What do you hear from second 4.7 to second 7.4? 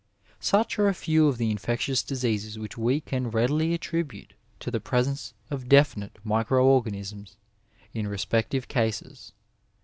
the presence of definite micro organ isms